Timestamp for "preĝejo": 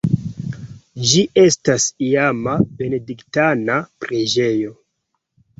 4.07-4.77